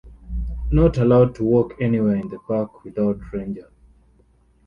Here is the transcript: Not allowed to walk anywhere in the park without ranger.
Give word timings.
Not 0.71 0.97
allowed 0.97 1.35
to 1.35 1.43
walk 1.43 1.75
anywhere 1.79 2.15
in 2.15 2.27
the 2.27 2.39
park 2.39 2.83
without 2.83 3.19
ranger. 3.31 3.67